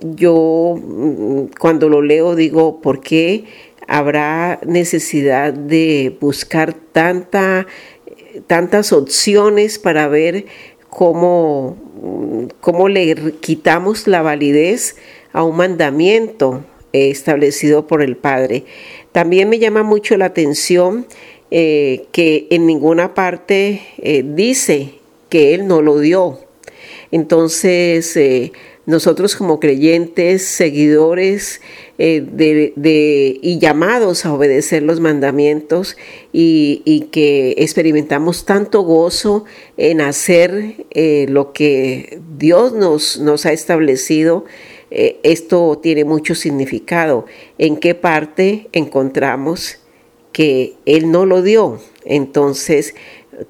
Yo 0.02 0.76
mm, 0.78 1.54
cuando 1.60 1.90
lo 1.90 2.02
leo 2.02 2.36
digo, 2.36 2.82
¿por 2.82 3.02
qué 3.02 3.46
habrá 3.88 4.60
necesidad 4.66 5.54
de 5.54 6.18
buscar 6.20 6.74
tanta, 6.74 7.68
tantas 8.48 8.94
opciones 8.94 9.78
para 9.78 10.08
ver 10.08 10.46
cómo, 10.96 11.76
cómo 12.62 12.88
le 12.88 13.34
quitamos 13.42 14.08
la 14.08 14.22
validez 14.22 14.96
a 15.34 15.44
un 15.44 15.58
mandamiento 15.58 16.64
establecido 16.94 17.86
por 17.86 18.02
el 18.02 18.16
Padre? 18.16 18.64
También 19.12 19.50
me 19.50 19.60
llama 19.60 19.84
mucho 19.84 20.16
la 20.16 20.26
atención 20.26 21.06
eh, 21.52 22.06
que 22.14 22.48
en 22.50 22.66
ninguna 22.66 23.14
parte 23.14 23.82
eh, 23.98 24.24
dice 24.26 24.94
que 25.28 25.54
Él 25.54 25.68
no 25.68 25.82
lo 25.82 26.00
dio. 26.00 26.40
Entonces, 27.12 28.16
eh, 28.16 28.54
nosotros 28.86 29.36
como 29.36 29.60
creyentes, 29.60 30.46
seguidores 30.46 31.62
eh, 31.98 32.74
y 33.42 33.60
llamados 33.60 34.26
a 34.26 34.34
obedecer 34.34 34.84
los 34.84 35.00
mandamientos 35.00 35.98
y, 36.32 37.08
que 37.12 37.56
experimentamos 37.58 38.46
tanto 38.46 38.82
gozo 38.82 39.46
en 39.78 40.02
hacer 40.02 40.86
eh, 40.92 41.26
lo 41.30 41.54
que 41.54 42.20
Dios 42.38 42.74
nos, 42.74 43.20
nos 43.20 43.46
ha 43.46 43.54
establecido, 43.54 44.46
esto 44.92 45.78
tiene 45.82 46.06
mucho 46.06 46.36
significado. 46.36 47.26
¿En 47.58 47.78
qué 47.78 47.96
parte 47.96 48.70
encontramos 48.72 49.80
que 50.32 50.76
Él 50.86 51.12
no 51.12 51.26
lo 51.26 51.42
dio? 51.42 51.82
Entonces, 52.06 52.96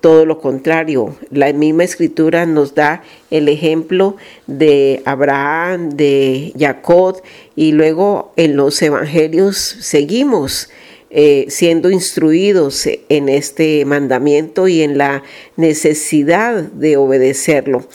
todo 0.02 0.26
lo 0.26 0.40
contrario. 0.40 1.16
La 1.32 1.52
misma 1.54 1.84
escritura 1.84 2.46
nos 2.46 2.76
da 2.76 3.04
el 3.32 3.48
ejemplo 3.50 4.18
de 4.48 5.02
Abraham, 5.06 5.90
de 5.90 6.54
Jacob 6.58 7.22
y 7.56 7.72
luego 7.72 8.34
en 8.36 8.56
los 8.56 8.82
evangelios 8.82 9.58
seguimos 9.58 10.70
eh, 11.12 11.46
siendo 11.50 11.92
instruidos 11.92 12.90
en 13.08 13.30
este 13.30 13.86
mandamiento 13.86 14.68
y 14.68 14.82
en 14.82 14.98
la 14.98 15.24
necesidad 15.56 16.56
de 16.64 16.98
obedecerlo. 16.98 17.86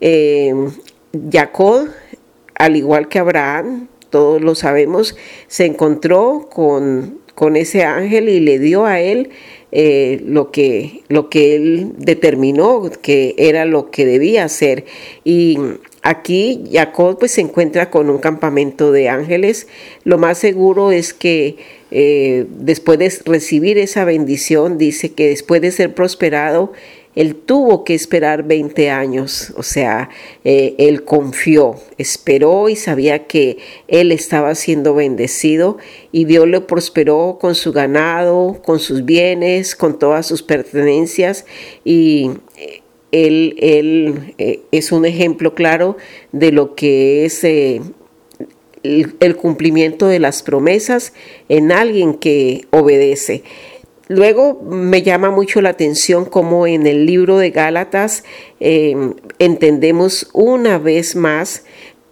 Eh, 0.00 0.54
Jacob, 1.30 1.88
al 2.54 2.76
igual 2.76 3.08
que 3.08 3.18
Abraham, 3.18 3.88
todos 4.08 4.40
lo 4.40 4.54
sabemos, 4.54 5.16
se 5.46 5.66
encontró 5.66 6.48
con, 6.50 7.20
con 7.34 7.56
ese 7.56 7.84
ángel 7.84 8.28
y 8.28 8.40
le 8.40 8.58
dio 8.58 8.86
a 8.86 9.00
él 9.00 9.30
eh, 9.72 10.20
lo, 10.26 10.50
que, 10.50 11.02
lo 11.08 11.28
que 11.30 11.54
él 11.54 11.92
determinó 11.96 12.90
que 13.02 13.34
era 13.38 13.64
lo 13.64 13.90
que 13.90 14.04
debía 14.04 14.44
hacer. 14.44 14.84
Y 15.24 15.58
aquí 16.02 16.64
Jacob 16.72 17.18
pues 17.18 17.32
se 17.32 17.40
encuentra 17.40 17.90
con 17.90 18.10
un 18.10 18.18
campamento 18.18 18.90
de 18.90 19.08
ángeles. 19.08 19.68
Lo 20.04 20.18
más 20.18 20.38
seguro 20.38 20.90
es 20.90 21.14
que 21.14 21.56
eh, 21.92 22.46
después 22.48 22.98
de 22.98 23.12
recibir 23.24 23.78
esa 23.78 24.04
bendición, 24.04 24.76
dice 24.76 25.12
que 25.12 25.28
después 25.28 25.60
de 25.60 25.70
ser 25.70 25.94
prosperado, 25.94 26.72
él 27.16 27.34
tuvo 27.34 27.82
que 27.84 27.94
esperar 27.94 28.44
20 28.44 28.88
años, 28.90 29.52
o 29.56 29.64
sea, 29.64 30.10
eh, 30.44 30.76
él 30.78 31.04
confió, 31.04 31.74
esperó 31.98 32.68
y 32.68 32.76
sabía 32.76 33.26
que 33.26 33.58
él 33.88 34.12
estaba 34.12 34.54
siendo 34.54 34.94
bendecido 34.94 35.78
y 36.12 36.24
Dios 36.24 36.46
le 36.46 36.60
prosperó 36.60 37.38
con 37.40 37.56
su 37.56 37.72
ganado, 37.72 38.60
con 38.62 38.78
sus 38.78 39.04
bienes, 39.04 39.74
con 39.74 39.98
todas 39.98 40.26
sus 40.26 40.44
pertenencias 40.44 41.46
y 41.84 42.30
eh, 42.56 42.82
él, 43.10 44.34
eh, 44.38 44.60
es 44.70 44.92
un 44.92 45.04
ejemplo 45.04 45.56
claro 45.56 45.96
de 46.30 46.52
lo 46.52 46.76
que 46.76 47.24
es 47.24 47.42
el 47.42 47.92
cumplimiento 49.36 50.06
de 50.06 50.20
las 50.20 50.44
promesas 50.44 51.12
en 51.48 51.72
alguien 51.72 52.14
que 52.14 52.66
obedece. 52.70 53.42
Luego 54.10 54.60
me 54.60 55.02
llama 55.02 55.30
mucho 55.30 55.60
la 55.60 55.68
atención 55.68 56.24
cómo 56.24 56.66
en 56.66 56.88
el 56.88 57.06
libro 57.06 57.38
de 57.38 57.50
Gálatas 57.50 58.24
eh, 58.58 58.96
entendemos 59.38 60.28
una 60.32 60.78
vez 60.78 61.14
más 61.14 61.62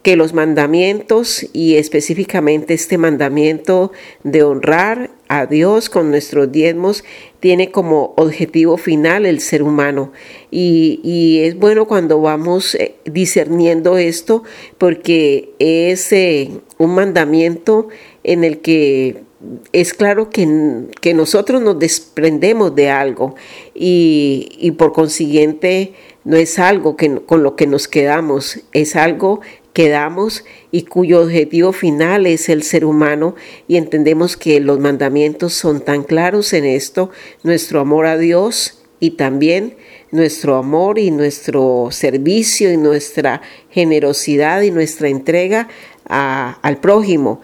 que 0.01 0.15
los 0.15 0.33
mandamientos 0.33 1.45
y 1.51 1.75
específicamente 1.75 2.73
este 2.73 2.97
mandamiento 2.97 3.91
de 4.23 4.43
honrar 4.43 5.11
a 5.27 5.45
Dios 5.45 5.89
con 5.89 6.09
nuestros 6.09 6.49
diezmos 6.49 7.03
tiene 7.41 7.69
como 7.69 8.13
objetivo 8.15 8.77
final 8.77 9.25
el 9.25 9.41
ser 9.41 9.61
humano. 9.61 10.13
Y, 10.51 11.41
es 11.43 11.59
bueno 11.59 11.85
cuando 11.85 12.21
vamos 12.21 12.75
eh, 12.75 12.95
discerniendo 13.03 13.97
esto 13.97 14.43
porque 14.77 15.51
es 15.59 16.13
eh, 16.13 16.49
un 16.77 16.95
mandamiento 16.95 17.89
en 18.23 18.45
el 18.45 18.59
que 18.59 19.27
es 19.71 19.93
claro 19.93 20.29
que, 20.29 20.87
que 20.99 21.13
nosotros 21.13 21.61
nos 21.61 21.79
desprendemos 21.79 22.75
de 22.75 22.89
algo 22.89 23.35
y, 23.73 24.49
y, 24.59 24.71
por 24.71 24.91
consiguiente 24.91 25.93
no 26.25 26.35
es 26.35 26.59
algo 26.59 26.97
que, 26.97 27.21
con 27.21 27.43
lo 27.43 27.55
que 27.55 27.65
nos 27.65 27.87
quedamos, 27.87 28.59
es 28.73 28.97
algo 28.97 29.39
quedamos 29.73 30.43
y 30.71 30.83
cuyo 30.83 31.21
objetivo 31.21 31.71
final 31.71 32.25
es 32.25 32.49
el 32.49 32.63
ser 32.63 32.83
humano 32.83 33.35
y 33.67 33.77
entendemos 33.77 34.35
que 34.35 34.59
los 34.59 34.79
mandamientos 34.79 35.53
son 35.53 35.81
tan 35.81 36.03
claros 36.03 36.51
en 36.53 36.65
esto, 36.65 37.11
nuestro 37.43 37.79
amor 37.79 38.05
a 38.05 38.17
Dios 38.17 38.81
y 38.99 39.11
también 39.11 39.77
nuestro 40.11 40.57
amor 40.57 40.99
y 40.99 41.11
nuestro 41.11 41.89
servicio 41.91 42.73
y 42.73 42.77
nuestra 42.77 43.41
generosidad 43.69 44.63
y 44.63 44.71
nuestra 44.71 45.07
entrega 45.07 45.69
al 46.05 46.79
prójimo. 46.81 47.41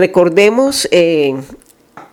Recordemos 0.00 0.88
eh, 0.92 1.34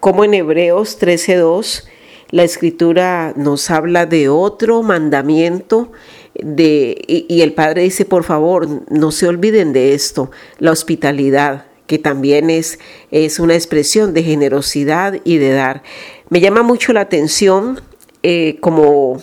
como 0.01 0.25
en 0.25 0.33
Hebreos 0.33 0.99
13.2 0.99 1.85
la 2.31 2.43
escritura 2.43 3.31
nos 3.37 3.69
habla 3.69 4.05
de 4.05 4.27
otro 4.27 4.83
mandamiento 4.83 5.93
de, 6.33 7.01
y, 7.07 7.39
el 7.39 7.53
Padre 7.53 7.83
dice, 7.83 8.03
por 8.03 8.25
favor, 8.25 8.67
no 8.91 9.11
se 9.13 9.29
olviden 9.29 9.71
de 9.71 9.93
esto, 9.93 10.31
la 10.59 10.71
hospitalidad, 10.73 11.67
que 11.85 11.97
también 11.97 12.49
es, 12.49 12.77
es 13.09 13.39
una 13.39 13.55
expresión 13.55 14.13
de 14.13 14.23
generosidad 14.23 15.21
y 15.23 15.37
de 15.37 15.53
dar. 15.53 15.81
Me 16.27 16.41
llama 16.41 16.63
mucho 16.63 16.91
la 16.91 16.99
atención 16.99 17.79
eh, 18.21 18.57
como, 18.59 19.21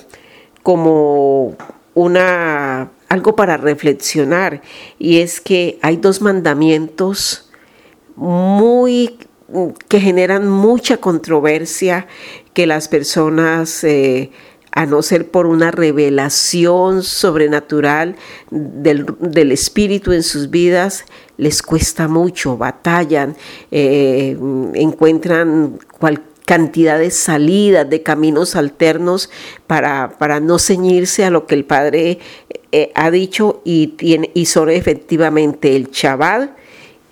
como 0.62 1.54
una, 1.92 2.92
algo 3.11 3.37
para 3.37 3.59
reflexionar, 3.59 4.62
y 4.99 5.18
es 5.18 5.42
que 5.42 5.78
hay 5.83 5.99
dos 5.99 6.23
mandamientos 6.23 7.50
muy 8.16 9.18
que 9.88 10.00
generan 10.00 10.49
mucha 10.49 10.97
controversia, 10.97 12.06
que 12.54 12.66
las 12.66 12.88
personas 12.88 13.85
eh, 13.85 14.30
a 14.73 14.87
no 14.87 15.02
ser 15.02 15.30
por 15.30 15.47
una 15.47 15.71
revelación 15.71 17.02
sobrenatural 17.02 18.16
del, 18.50 19.52
Espíritu 19.52 20.12
en 20.12 20.23
sus 20.23 20.50
vidas, 20.50 21.04
les 21.37 21.62
cuesta 21.62 22.09
mucho, 22.09 22.56
batallan, 22.56 23.37
eh, 23.71 24.37
encuentran 24.75 25.78
cantidad 26.44 26.99
de 26.99 27.11
salidas, 27.11 27.88
de 27.88 28.02
caminos 28.02 28.56
alternos 28.56 29.30
para, 29.66 30.16
para, 30.18 30.40
no 30.40 30.59
ceñirse 30.59 31.25
a 31.25 31.30
lo 31.30 31.47
que 31.47 31.54
el 31.54 31.64
Padre 31.64 32.18
eh, 32.73 32.90
ha 32.94 33.11
dicho 33.11 33.62
y, 33.64 33.88
tiene, 33.88 34.30
y 34.35 34.47
son 34.47 34.71
efectivamente 34.71 35.76
el 35.76 35.90
Chabad 35.90 36.50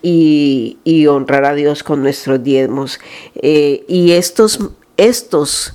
y, 0.03 1.07
honrar 1.07 1.45
a 1.45 1.55
Dios 1.55 1.83
con 1.83 2.03
nuestros 2.03 2.43
diezmos. 2.43 2.99
Eh, 3.35 3.85
y 3.89 4.13
estos, 4.13 4.59
estos 4.97 5.75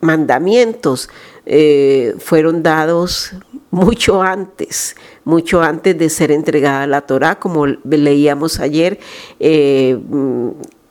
mandamientos 0.00 1.08
eh, 1.46 2.14
fueron 2.18 2.62
dados 2.62 3.32
mucho 3.70 4.22
antes, 4.22 4.96
mucho 5.24 5.62
antes 5.62 5.96
de 5.96 6.10
ser 6.10 6.32
entregada 6.32 6.86
la 6.86 7.02
Torah, 7.02 7.38
como 7.38 7.66
leíamos 7.66 8.60
ayer, 8.60 8.98
eh, 9.40 9.98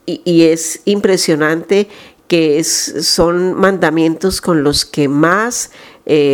y, 0.05 0.43
es 0.43 0.81
impresionante 0.85 1.87
que 2.27 2.59
es, 2.59 2.95
son 3.01 3.53
mandamientos 3.53 4.41
con 4.41 4.63
los 4.63 4.85
que 4.85 5.07
más 5.07 5.71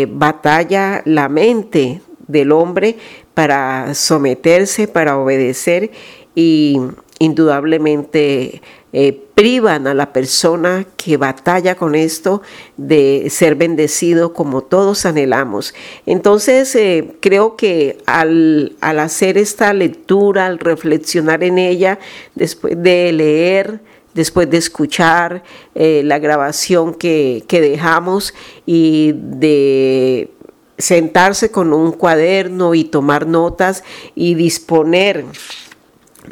batalla 0.09 1.01
la 1.05 1.27
mente 1.29 2.01
del 2.27 2.51
hombre 2.51 2.97
para 3.33 3.93
someterse, 3.93 4.87
para 4.87 5.17
obedecer 5.17 5.91
y 6.37 6.77
indudablemente 7.17 8.61
eh, 8.93 9.23
privan 9.33 9.87
a 9.87 9.95
la 9.95 10.13
persona 10.13 10.85
que 10.95 11.17
batalla 11.17 11.73
con 11.73 11.95
esto 11.95 12.43
de 12.77 13.27
ser 13.31 13.55
bendecido 13.55 14.33
como 14.33 14.61
todos 14.61 15.07
anhelamos. 15.07 15.73
Entonces, 16.05 16.75
eh, 16.75 17.15
creo 17.21 17.55
que 17.55 17.97
al, 18.05 18.75
hacer 18.81 19.39
esta 19.39 19.73
lectura, 19.73 20.45
al 20.45 20.59
reflexionar 20.59 21.43
en 21.43 21.57
ella, 21.57 21.97
después 22.35 22.75
de 22.77 23.11
leer, 23.13 23.79
después 24.13 24.47
de 24.47 24.57
escuchar 24.57 25.41
eh, 25.73 26.03
la 26.05 26.19
grabación 26.19 26.93
que, 26.93 27.43
que 27.47 27.61
dejamos 27.61 28.35
y 28.67 29.13
de 29.15 30.29
sentarse 30.77 31.49
con 31.49 31.73
un 31.73 31.93
cuaderno 31.93 32.75
y 32.75 32.83
tomar 32.83 33.25
notas 33.25 33.83
y 34.13 34.35
disponer 34.35 35.25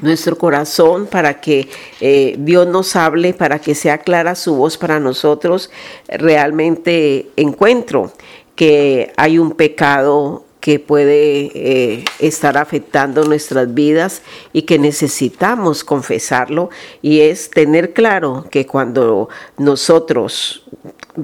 nuestro 0.01 0.37
corazón 0.37 1.07
para 1.07 1.39
que 1.39 1.67
eh, 2.01 2.35
Dios 2.37 2.67
nos 2.67 2.95
hable, 2.95 3.33
para 3.33 3.59
que 3.59 3.75
sea 3.75 3.99
clara 3.99 4.35
su 4.35 4.55
voz 4.55 4.77
para 4.77 4.99
nosotros, 4.99 5.69
realmente 6.07 7.29
encuentro 7.35 8.11
que 8.55 9.11
hay 9.17 9.37
un 9.37 9.51
pecado 9.51 10.45
que 10.65 10.79
puede 10.79 11.51
eh, 11.53 12.05
estar 12.17 12.57
afectando 12.57 13.23
nuestras 13.23 13.71
vidas 13.75 14.23
y 14.51 14.63
que 14.63 14.79
necesitamos 14.79 15.83
confesarlo. 15.83 16.71
Y 17.03 17.19
es 17.19 17.51
tener 17.51 17.93
claro 17.93 18.47
que 18.49 18.65
cuando 18.65 19.29
nosotros, 19.59 20.63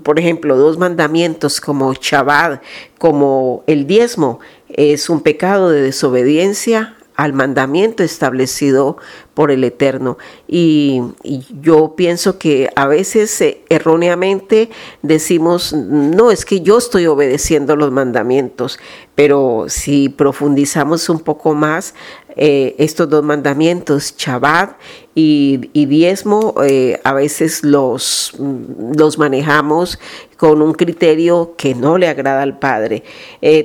por 0.03 0.19
ejemplo, 0.19 0.55
dos 0.57 0.77
mandamientos 0.77 1.60
como 1.60 1.91
Shabbat, 1.93 2.62
como 2.99 3.63
el 3.65 3.88
diezmo, 3.88 4.41
es 4.69 5.10
un 5.10 5.21
pecado 5.21 5.71
de 5.71 5.81
desobediencia 5.81 6.95
al 7.21 7.34
mandamiento 7.34 8.01
establecido 8.01 8.97
por 9.36 9.51
el 9.51 9.63
Eterno. 9.63 10.17
Y, 10.47 11.03
yo 11.62 11.93
pienso 11.95 12.39
que 12.39 12.71
a 12.75 12.88
veces 12.88 13.39
eh, 13.41 13.62
erróneamente 13.69 14.71
decimos, 15.03 15.71
no, 15.71 16.31
es 16.31 16.45
que 16.45 16.62
yo 16.62 16.79
estoy 16.79 17.05
obedeciendo 17.05 17.75
los 17.75 17.91
mandamientos, 17.91 18.79
pero 19.13 19.65
si 19.67 20.10
profundizamos 20.10 21.10
un 21.10 21.19
poco 21.19 21.53
más, 21.53 21.93
eh, 22.36 22.73
estos 22.79 23.07
dos 23.07 23.23
mandamientos, 23.23 24.15
Shabbat 24.17 24.79
y, 25.13 25.57
diezmo, 25.86 26.55
eh, 26.63 26.99
a 27.03 27.13
veces 27.13 27.63
los, 27.63 28.34
los 28.97 29.19
manejamos 29.19 29.99
con 30.38 30.63
un 30.63 30.73
criterio 30.73 31.53
que 31.55 31.75
no 31.75 31.99
le 31.99 32.07
agrada 32.07 32.41
al 32.41 32.57
Padre. 32.57 33.03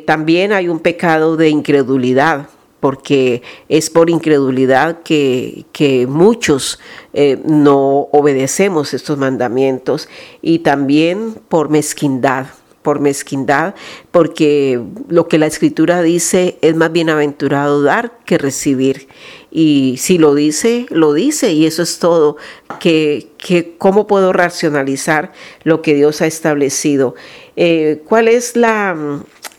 también 0.04 0.52
hay 0.52 0.68
un 0.68 0.80
pecado 0.80 1.38
de 1.38 1.48
incredulidad 1.48 2.50
porque 2.80 3.42
es 3.68 3.90
por 3.90 4.10
incredulidad 4.10 5.02
que, 5.02 5.64
muchos 6.08 6.78
eh, 7.12 7.38
no 7.44 8.08
obedecemos 8.12 8.94
estos 8.94 9.18
mandamientos 9.18 10.08
y 10.42 10.60
también 10.60 11.34
por 11.48 11.68
mezquindad 11.68 12.46
por 12.86 13.00
mezquindad, 13.00 13.74
porque 14.12 14.80
lo 15.08 15.26
que 15.26 15.38
la 15.38 15.46
escritura 15.46 16.02
dice 16.02 16.56
es 16.60 16.76
más 16.76 16.92
bienaventurado 16.92 17.82
dar 17.82 18.20
que 18.24 18.38
recibir. 18.38 19.08
Y 19.50 19.96
si 19.98 20.18
lo 20.18 20.36
dice, 20.36 20.86
lo 20.90 21.12
dice, 21.12 21.52
y 21.52 21.66
eso 21.66 21.82
es 21.82 21.98
todo. 21.98 22.36
Que, 22.78 23.26
que 23.38 23.74
¿Cómo 23.76 24.06
puedo 24.06 24.32
racionalizar 24.32 25.32
lo 25.64 25.82
que 25.82 25.94
Dios 25.94 26.22
ha 26.22 26.28
establecido? 26.28 27.16
Eh, 27.56 28.02
¿Cuál 28.04 28.28
es 28.28 28.54
la, 28.54 28.96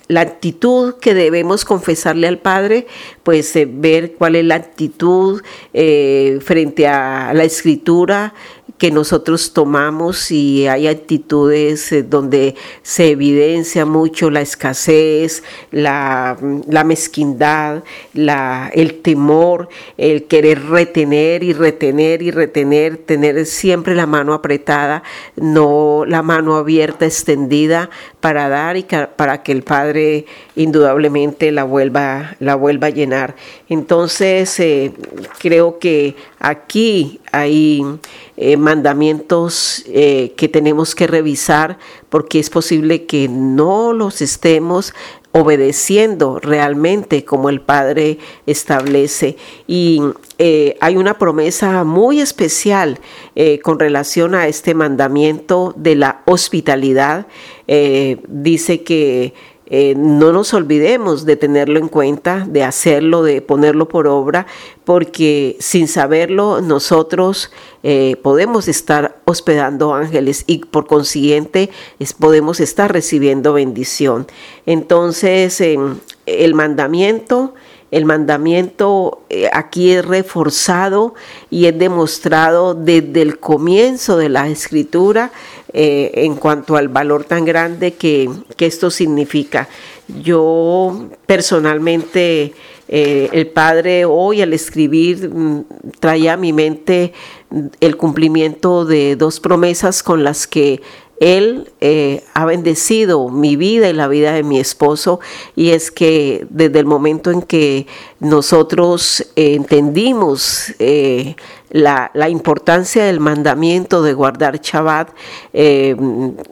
la 0.08 0.22
actitud 0.22 0.96
que 0.96 1.14
debemos 1.14 1.66
confesarle 1.66 2.28
al 2.28 2.40
Padre, 2.40 2.88
pues 3.24 3.56
eh, 3.56 3.68
ver 3.70 4.14
cuál 4.14 4.36
es 4.36 4.46
la 4.46 4.56
actitud 4.56 5.42
eh, 5.74 6.40
frente 6.42 6.88
a 6.88 7.34
la 7.34 7.44
escritura, 7.44 8.34
que 8.78 8.92
nosotros 8.92 9.54
tomamos 9.54 10.32
y 10.32 10.68
hay 10.68 10.88
actitudes 10.88 11.92
eh, 11.92 12.04
donde 12.04 12.56
se 12.84 13.10
evidencia 13.10 13.86
mucho 13.86 14.30
la 14.30 14.42
escasez, 14.42 15.44
la, 15.72 16.38
mezquindad, 16.86 17.84
la, 18.14 18.70
el 18.74 19.02
temor, 19.02 19.70
el 19.98 20.26
querer 20.26 20.64
retener 20.66 21.44
y 21.44 21.54
retener 21.54 22.22
y 22.22 22.32
retener, 22.32 22.98
tener 22.98 23.46
siempre 23.46 23.96
la 23.96 24.06
mano 24.06 24.34
apretada, 24.34 25.02
no 25.36 26.04
la 26.08 26.22
mano 26.22 26.56
abierta, 26.56 27.06
extendida 27.06 27.90
para 28.28 28.50
dar 28.50 28.76
y 28.76 28.84
para 29.16 29.42
que 29.42 29.54
el 29.54 29.64
Padre 29.64 30.26
indudablemente 30.58 31.50
la 31.54 31.64
vuelva, 31.64 32.36
la 32.42 32.56
vuelva 32.56 32.88
a 32.88 32.90
llenar. 32.90 33.38
Entonces, 33.70 34.60
eh, 34.60 34.92
creo 35.40 35.80
que 35.80 36.18
aquí 36.38 37.22
hay 37.32 37.86
eh, 38.36 38.58
mandamientos 38.58 39.86
eh, 39.88 40.34
que 40.36 40.50
tenemos 40.50 40.94
que 40.94 41.08
revisar 41.08 41.78
porque 42.10 42.40
es 42.40 42.50
posible 42.50 43.06
que 43.06 43.30
no 43.30 43.94
los 43.94 44.22
estemos 44.22 44.94
obedeciendo 45.32 46.40
realmente 46.40 47.26
como 47.26 47.50
el 47.50 47.62
Padre 47.62 48.18
establece. 48.46 49.38
Y 49.68 50.02
eh, 50.40 50.78
hay 50.82 50.98
una 50.98 51.18
promesa 51.18 51.84
muy 51.84 52.22
especial 52.22 53.00
eh, 53.36 53.60
con 53.60 53.80
relación 53.80 54.36
a 54.36 54.48
este 54.48 54.74
mandamiento 54.74 55.74
de 55.76 55.96
la 55.96 56.22
hospitalidad. 56.26 57.28
Eh, 57.68 58.18
dice 58.28 58.84
que 58.84 59.34
eh, 59.70 59.96
no 59.98 60.32
nos 60.32 60.54
olvidemos 60.54 61.26
de 61.26 61.36
tenerlo 61.36 61.78
en 61.80 61.90
cuenta, 61.90 62.46
de 62.48 62.64
hacerlo, 62.64 63.24
de 63.24 63.42
ponerlo 63.42 63.88
por 63.88 64.08
obra, 64.08 64.48
porque 64.86 65.58
sin 65.60 65.88
saberlo 65.88 66.62
nosotros 66.62 67.52
eh, 67.84 68.16
podemos 68.24 68.68
estar 68.68 69.20
hospedando 69.26 69.94
ángeles 69.94 70.46
y 70.48 70.60
por 70.60 70.88
consiguiente 70.88 71.70
podemos 72.18 72.60
estar 72.60 72.92
recibiendo 72.92 73.54
bendición. 73.54 74.28
Entonces, 74.66 75.62
el 75.62 76.54
mandamiento 76.54 77.54
el 77.92 78.06
mandamiento 78.06 79.22
eh, 79.30 79.50
aquí 79.54 79.92
es 79.92 80.06
reforzado 80.06 81.16
y 81.50 81.66
es 81.66 81.78
demostrado 81.78 82.74
desde 82.74 83.22
el 83.22 83.40
comienzo 83.40 84.18
de 84.18 84.30
la 84.30 84.48
escritura 84.50 85.32
eh, 85.74 86.12
en 86.16 86.36
cuanto 86.36 86.76
al 86.76 86.90
valor 86.90 87.24
tan 87.24 87.46
grande 87.46 87.94
que, 87.94 88.30
esto 88.58 88.90
significa. 88.90 89.70
Yo 90.24 91.08
personalmente, 91.26 92.54
eh, 92.90 93.30
el 93.32 93.48
Padre 93.48 94.06
hoy 94.06 94.42
al 94.42 94.54
escribir 94.54 95.30
mm, 95.30 95.66
traía 96.00 96.34
a 96.34 96.38
mi 96.38 96.52
mente 96.52 97.14
el 97.80 97.96
cumplimiento 97.96 98.86
de 98.86 99.16
dos 99.16 99.40
promesas 99.40 100.04
con 100.04 100.24
las 100.24 100.48
que 100.48 100.82
él 101.20 101.72
eh, 101.82 102.24
ha 102.34 102.46
bendecido 102.46 103.30
mi 103.30 103.56
vida 103.56 103.90
y 103.90 103.94
la 103.94 104.08
vida 104.08 104.34
de 104.34 104.44
mi 104.44 104.60
esposo 104.60 105.20
y 105.56 105.72
es 105.72 105.90
que 105.90 106.46
desde 106.50 106.80
el 106.80 106.86
momento 106.86 107.32
en 107.32 107.42
que 107.42 107.88
nosotros 108.20 109.26
eh, 109.36 109.56
entendimos 109.56 110.74
eh, 110.80 111.36
la, 111.70 112.12
importancia 112.30 113.06
del 113.06 113.20
mandamiento 113.20 114.02
de 114.02 114.14
guardar 114.14 114.62
Shabbat, 114.62 115.10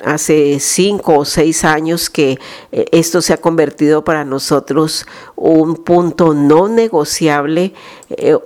hace 0.04 0.60
cinco 0.60 1.20
o 1.20 1.26
seis 1.26 1.64
años 1.64 2.10
que 2.10 2.38
esto 2.72 3.22
se 3.22 3.34
ha 3.34 3.38
convertido 3.38 4.04
para 4.04 4.26
nosotros 4.26 5.06
un 5.36 5.76
punto 5.78 6.34
no 6.34 6.68
negociable. 6.68 7.74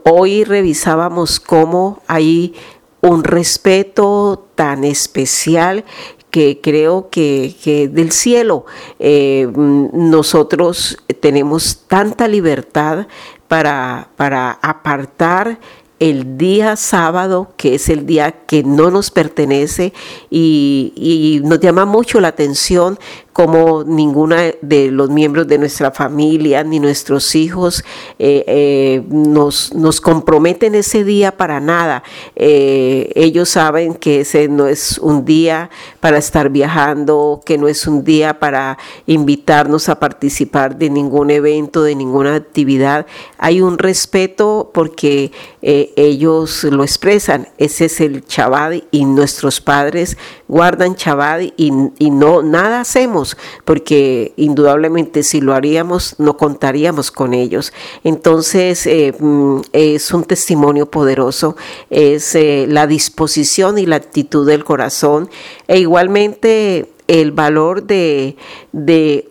hoy 0.05 0.43
revisábamos 0.43 1.39
cómo 1.39 2.01
hay 2.07 2.53
un 3.01 3.23
respeto 3.23 4.47
tan 4.55 4.83
especial 4.83 5.85
que 6.31 6.59
creo 6.61 7.09
que, 7.09 7.89
del 7.91 8.11
cielo 8.11 8.65
eh, 8.99 9.47
nosotros 9.55 10.97
tenemos 11.19 11.85
tanta 11.87 12.27
libertad 12.27 13.07
para, 13.47 14.09
para 14.15 14.51
apartar 14.61 15.59
el 15.99 16.37
día 16.37 16.75
sábado, 16.77 17.51
que 17.57 17.75
es 17.75 17.89
el 17.89 18.05
día 18.05 18.45
que 18.45 18.63
no 18.63 18.89
nos 18.89 19.11
pertenece, 19.11 19.91
y, 20.29 20.93
y, 20.95 21.45
nos 21.45 21.59
llama 21.59 21.85
mucho 21.85 22.21
la 22.21 22.29
atención 22.29 22.97
como 23.39 23.85
ninguna 23.85 24.51
de 24.61 24.91
los 24.91 25.09
miembros 25.09 25.47
de 25.47 25.57
nuestra 25.57 25.91
familia 25.91 26.61
ni 26.65 26.77
nuestros 26.77 27.35
hijos 27.35 27.85
eh, 28.17 28.43
eh, 28.47 29.01
nos, 29.07 29.73
nos, 29.73 30.01
comprometen 30.01 30.75
ese 30.75 31.05
día 31.05 31.37
para 31.37 31.61
nada. 31.61 32.03
Eh, 32.35 33.09
ellos 33.15 33.47
saben 33.47 33.93
que 33.93 34.21
ese 34.21 34.49
no 34.49 34.67
es 34.67 34.97
un 34.97 35.23
día 35.23 35.69
para 36.01 36.17
estar 36.17 36.49
viajando, 36.49 37.41
que 37.45 37.57
no 37.57 37.69
es 37.69 37.87
un 37.87 38.03
día 38.03 38.39
para 38.39 38.77
invitarnos 39.05 39.87
a 39.87 40.01
participar 40.01 40.77
de 40.77 40.89
ningún 40.89 41.31
evento, 41.31 41.83
de 41.83 41.95
ninguna 41.95 42.35
actividad. 42.35 43.05
Hay 43.37 43.61
un 43.61 43.77
respeto 43.77 44.71
porque 44.73 45.31
ellos 45.61 46.65
lo 46.65 46.83
expresan. 46.83 47.47
Ese 47.57 47.85
es 47.85 48.01
el 48.01 48.25
Chabad 48.25 48.73
y 48.91 49.05
nuestros 49.05 49.61
padres 49.61 50.17
guardan 50.49 50.95
Chabad 50.95 51.39
y, 51.39 51.71
y 51.99 52.11
no 52.11 52.41
nada 52.41 52.81
hacemos 52.81 53.28
porque 53.65 54.33
indudablemente 54.35 55.23
si 55.23 55.41
lo 55.41 55.53
haríamos 55.53 56.15
no 56.17 56.37
contaríamos 56.37 57.11
con 57.11 57.33
ellos. 57.33 57.73
Entonces 58.03 58.85
eh, 58.87 59.13
mm, 59.17 59.61
es 59.73 60.11
un 60.13 60.23
testimonio 60.23 60.89
poderoso, 60.89 61.55
es 61.89 62.35
eh, 62.35 62.65
la 62.67 62.87
disposición 62.87 63.77
y 63.77 63.85
la 63.85 63.97
actitud 63.97 64.47
del 64.47 64.63
corazón 64.63 65.29
e 65.67 65.79
igualmente 65.79 66.89
el 67.09 67.31
valor 67.31 67.83
de, 67.83 68.37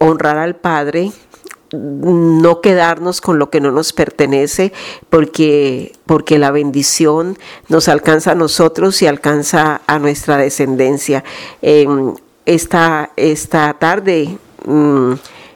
honrar 0.01 0.37
al 0.37 0.57
Padre, 0.57 1.13
no 1.73 2.61
quedarnos 2.61 3.21
con 3.21 3.39
lo 3.39 3.51
que 3.51 3.61
no 3.61 3.71
nos 3.71 3.93
pertenece, 3.93 4.73
porque, 5.11 5.93
porque 6.05 6.39
la 6.39 6.51
bendición 6.51 7.39
nos 7.69 7.89
alcanza 7.89 8.33
a 8.33 8.35
nosotros 8.35 9.01
y 9.03 9.07
alcanza 9.07 9.81
a 9.87 9.99
nuestra 10.01 10.39
descendencia. 10.39 11.23
Em, 11.63 12.15
esta, 12.49 13.11
esta 13.17 13.75
tarde 13.75 14.39
mm, 14.65 15.13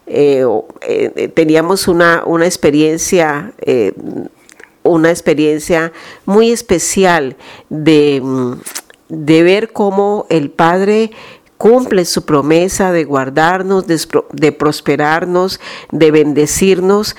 eh, 0.06 0.44
eh, 0.82 1.28
teníamos 1.34 1.88
una, 1.88 2.22
una 2.26 2.44
experiencia, 2.44 3.54
eh, 3.62 3.94
una 4.82 5.08
experiencia 5.08 5.90
muy 6.26 6.52
especial 6.52 7.36
de, 7.70 8.20
mm, 8.22 8.52
de 9.08 9.42
ver 9.42 9.72
cómo 9.72 10.26
el 10.28 10.50
Padre 10.50 11.12
cumple 11.56 12.04
su 12.04 12.26
promesa 12.26 12.92
de 12.92 13.04
guardarnos, 13.04 13.86
de, 13.86 14.52
prosperarnos, 14.52 15.60
de 15.92 16.10
bendecirnos 16.10 17.14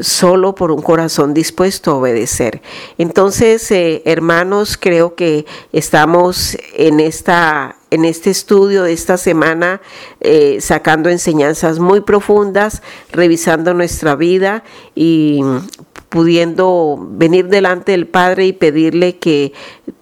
solo 0.00 0.54
por 0.54 0.70
un 0.70 0.80
corazón 0.80 1.34
dispuesto 1.34 1.90
a 1.90 1.96
obedecer. 1.96 2.62
Entonces, 2.96 3.70
hermanos, 3.70 4.78
creo 4.78 5.14
que 5.14 5.44
estamos 5.72 6.56
en 6.72 7.00
esta 7.00 7.76
en 7.94 8.04
este 8.04 8.30
estudio 8.30 8.82
de 8.82 8.92
esta 8.92 9.16
semana 9.16 9.80
eh, 10.20 10.58
sacando 10.60 11.10
enseñanzas 11.10 11.78
muy 11.78 12.00
profundas, 12.00 12.82
revisando 13.12 13.72
nuestra 13.72 14.16
vida 14.16 14.64
y 14.96 15.40
pudiendo 16.08 16.98
venir 17.00 17.48
delante 17.48 17.92
del 17.92 18.08
Padre 18.08 18.46
y 18.46 18.52
pedirle 18.52 19.18
que 19.18 19.52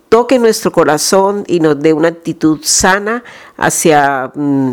toque 0.09 0.39
nuestro 0.39 0.73
corazón 0.73 1.45
y 1.47 1.61
nos 1.61 1.81
dé 1.81 1.93
una 1.93 2.09
actitud 2.09 2.61
sana 2.63 3.25
hacia 3.59 4.33
mm, 4.35 4.73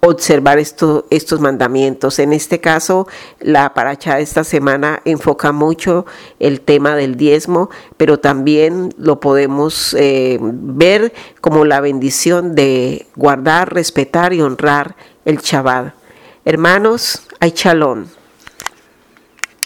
observar 0.00 0.58
estos 0.58 1.40
mandamientos. 1.40 2.18
En 2.18 2.32
este 2.32 2.60
caso, 2.60 3.08
la 3.40 3.74
paracha 3.74 4.16
de 4.16 4.22
esta 4.22 4.44
semana 4.44 5.00
enfoca 5.04 5.52
mucho 5.52 6.06
el 6.38 6.60
tema 6.60 6.94
del 6.96 7.16
diezmo, 7.16 7.70
pero 7.96 8.18
también 8.18 8.94
lo 8.98 9.20
podemos 9.20 9.94
eh, 9.94 10.38
ver 10.40 11.12
como 11.40 11.64
la 11.64 11.80
bendición 11.80 12.54
de 12.54 13.06
guardar, 13.16 13.74
respetar 13.74 14.32
y 14.32 14.42
honrar 14.42 14.96
el 15.24 15.38
Shabbat. 15.38 15.94
Hermanos, 16.44 17.22
hay 17.40 17.50
chalón. 17.50 18.15